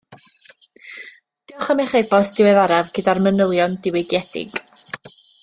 Diolch 1.51 1.69
am 1.73 1.81
eich 1.83 1.93
e-bost 1.99 2.39
diweddaraf 2.41 2.91
gyda'r 2.97 3.23
manylion 3.27 3.77
diwygiedig 3.85 4.59